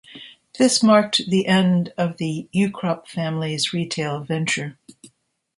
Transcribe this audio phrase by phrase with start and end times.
[0.57, 4.79] This marked the end of the Ukrop family's retail venture.